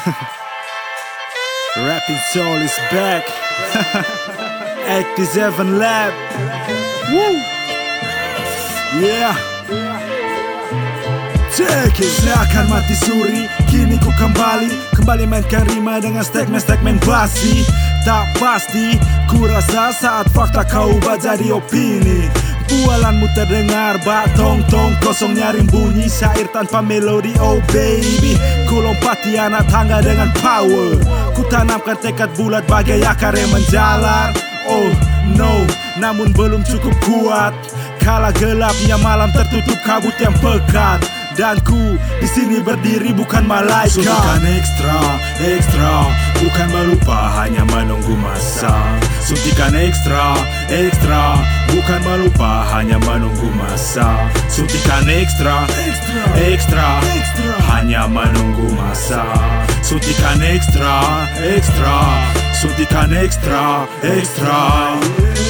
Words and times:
Rapping 1.76 2.22
Soul 2.32 2.56
is 2.56 2.72
back. 2.90 3.24
87 5.16 5.78
Lab. 5.78 6.12
Woo! 7.12 7.36
Yeah. 9.00 9.36
Check 11.52 12.00
it. 12.00 12.10
Saya 12.24 12.40
akan 12.48 12.64
mati 12.72 12.96
suri, 12.96 13.44
kini 13.68 14.00
ku 14.00 14.08
kembali 14.16 14.70
Kembali 14.96 15.28
mainkan 15.28 15.68
rima 15.68 16.00
dengan 16.00 16.24
statement-statement 16.24 17.04
basi 17.04 17.66
Tak 18.06 18.40
pasti, 18.40 18.96
ku 19.28 19.44
rasa 19.44 19.92
saat 19.92 20.26
fakta 20.32 20.64
kau 20.64 20.96
ubah 20.96 21.20
jadi 21.20 21.52
opini 21.52 22.49
Bualanmu 22.70 23.26
terdengar 23.34 23.98
bak 24.06 24.30
tong 24.38 24.62
tong. 24.70 24.94
Kosong 25.02 25.34
nyaring 25.34 25.66
bunyi 25.66 26.06
syair 26.06 26.46
tanpa 26.54 26.78
melodi. 26.78 27.34
Oh 27.42 27.58
baby 27.74 28.38
Ku 28.70 28.78
lompati 28.78 29.34
anak 29.34 29.66
tangga 29.66 29.98
dengan 29.98 30.30
power. 30.38 30.94
Ku 31.34 31.42
tanamkan 31.50 31.98
tekad 31.98 32.30
bulat 32.38 32.62
bagai 32.70 33.02
akar 33.02 33.34
yang 33.34 33.50
menjalar. 33.50 34.30
Oh 34.70 34.86
no 35.34 35.66
Namun 35.98 36.30
belum 36.30 36.62
cukup 36.62 36.94
kuat. 37.02 37.50
Kala 37.98 38.30
gelapnya 38.38 38.94
malam 39.02 39.34
tertutup 39.34 39.76
kabut 39.82 40.14
yang 40.22 40.32
pekat. 40.38 41.02
Dan 41.34 41.58
ku 41.66 41.98
di 42.22 42.28
sini 42.30 42.62
berdiri 42.62 43.10
bukan 43.10 43.50
malaikat. 43.50 43.98
Suntikan 43.98 44.46
ekstra, 44.46 45.00
ekstra. 45.42 45.94
Bukan 46.38 46.68
melupa 46.70 47.34
hanya 47.42 47.66
menunggu 47.66 48.14
masa. 48.14 48.76
Suntikan 49.26 49.74
ekstra, 49.74 50.36
ekstra 50.70 51.39
Bukan 51.80 52.04
melupa 52.04 52.68
hanya 52.76 53.00
menunggu 53.00 53.48
masa. 53.56 54.28
Suntikan 54.52 55.08
ekstra, 55.08 55.64
ekstra, 56.36 57.00
Hanya 57.72 58.04
menunggu 58.04 58.68
masa. 58.76 59.24
Suntikan 59.80 60.44
ekstra, 60.44 61.24
ekstra. 61.40 62.20
Suntikan 62.52 63.08
ekstra, 63.16 63.88
ekstra. 64.04 64.60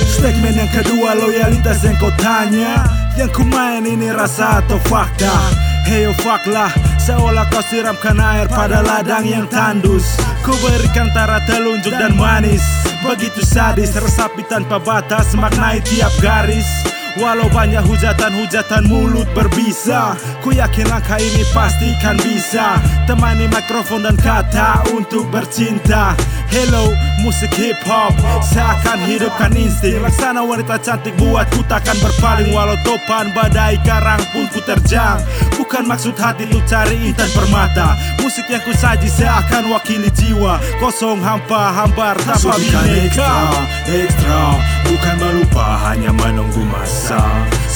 Statement 0.07 0.55
yang 0.55 0.71
kedua 0.71 1.19
loyalitas 1.19 1.83
yang 1.83 1.99
kau 1.99 2.15
tanya. 2.15 2.87
Yang 3.19 3.35
ku 3.35 3.43
main 3.51 3.83
ini 3.83 4.15
rasa 4.15 4.63
atau 4.63 4.79
fakta? 4.87 5.35
Hey 5.83 6.07
oh 6.07 6.15
fuck 6.23 6.47
lah 6.47 6.90
Seolah 7.01 7.49
kau 7.49 7.65
siramkan 7.65 8.21
air 8.21 8.45
pada 8.45 8.85
ladang 8.85 9.25
yang 9.25 9.49
tandus. 9.49 10.21
Ku 10.45 10.53
berikan 10.61 11.09
tara 11.17 11.41
telunjuk 11.49 11.97
dan 11.97 12.13
manis. 12.13 12.63
Begitu 13.01 13.41
sadis 13.41 13.97
Resapi 13.97 14.45
tanpa 14.45 14.77
batas 14.77 15.33
Maknai 15.33 15.81
tiap 15.81 16.13
garis 16.21 17.00
Walau 17.21 17.53
banyak 17.53 17.85
hujatan-hujatan 17.85 18.89
mulut 18.89 19.29
berbisa 19.37 20.17
Ku 20.41 20.57
yakin 20.57 20.89
langkah 20.89 21.21
ini 21.21 21.45
pasti 21.53 21.93
kan 22.01 22.17
bisa. 22.17 22.81
Temani 23.05 23.45
mikrofon 23.45 24.09
dan 24.09 24.17
kata 24.17 24.89
untuk 24.97 25.29
bercinta. 25.29 26.17
Hello, 26.49 26.91
musik 27.21 27.53
hip 27.61 27.77
hop 27.85 28.17
Seakan 28.41 29.05
hidupkan 29.05 29.53
insting. 29.53 30.01
Laksana 30.01 30.41
wanita 30.41 30.81
cantik 30.81 31.13
buatku 31.21 31.61
takkan 31.69 32.01
berpaling. 32.01 32.57
Walau 32.57 32.81
topan 32.89 33.37
badai 33.37 33.77
karang 33.85 34.25
pun 34.33 34.49
ku 34.49 34.65
terjang. 34.65 35.21
Bukan 35.61 35.85
maksud 35.85 36.17
hati 36.17 36.49
lu 36.49 36.57
cari 36.65 36.97
intan 37.05 37.29
permata. 37.37 38.01
Musik 38.25 38.49
yang 38.49 38.65
ku 38.65 38.73
saji 38.73 39.13
seakan 39.13 39.69
wakili 39.69 40.09
jiwa. 40.09 40.57
Kosong 40.81 41.21
hampa 41.21 41.69
hambar 41.85 42.17
tanpa 42.25 42.57
bineka. 42.57 43.53
ekstra 43.85 44.57
Bukan 44.89 45.17
melupa 45.21 45.79
hanya 45.85 46.11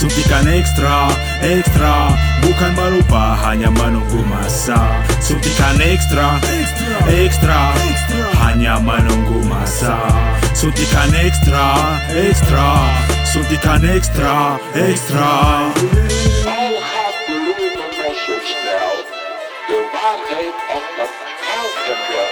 Suntikan 0.05 0.45
ekstra, 0.45 1.09
ekstra 1.41 2.13
Bukan 2.45 2.77
melupa 2.77 3.41
hanya 3.41 3.73
menunggu 3.73 4.21
masa. 4.29 4.77
Suntikan 5.17 5.81
ekstra, 5.81 6.37
ekstra, 6.45 7.01
ekstra 7.09 8.29
Hanya 8.37 8.77
menunggu 8.85 9.41
masa. 9.49 9.97
Suntikan 10.53 11.09
ekstra, 11.09 11.73
ekstra 12.13 12.85
Suntikan 13.25 13.81
ekstra, 13.81 14.61
ekstra 14.77 15.73
All 16.53 16.77
have 16.85 17.17
believed 17.25 17.73
the 17.73 17.89
message 17.97 18.53
now. 18.61 19.09
The 19.73 19.89
Wahrheit 19.89 20.57
of 20.69 20.85
the 21.01 21.07
Algebra. 21.49 22.25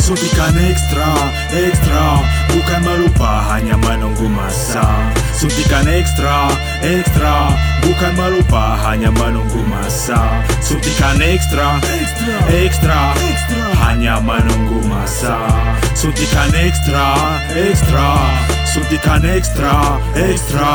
Suntikan 0.00 0.56
ekstra, 0.64 1.12
ekstra 1.52 2.23
Bukan 2.74 2.90
melupa 2.90 3.38
hanya 3.54 3.78
menunggu 3.78 4.26
masa. 4.26 4.82
Suntikan 5.30 5.86
ekstra, 5.86 6.50
ekstra. 6.82 7.54
Bukan 7.86 8.18
melupa 8.18 8.74
hanya 8.82 9.14
menunggu 9.14 9.62
masa. 9.70 10.42
Suntikan 10.58 11.22
ekstra, 11.22 11.78
ekstra. 12.50 13.14
Hanya 13.78 14.18
menunggu 14.18 14.82
masa. 14.90 15.38
Suntikan 15.94 16.50
ekstra, 16.50 17.14
ekstra. 17.54 18.10
Suntikan 18.66 19.22
ekstra, 19.22 20.02
ekstra 20.18 20.74